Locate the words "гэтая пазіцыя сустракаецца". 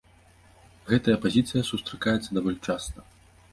0.91-2.29